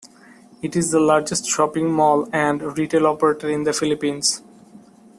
It 0.63 0.75
is 0.75 0.89
the 0.89 0.99
largest 0.99 1.45
shopping 1.45 1.91
mall 1.91 2.27
and 2.33 2.75
retail 2.75 3.05
operator 3.05 3.47
in 3.51 3.65
the 3.65 3.71
Philippines. 3.71 4.41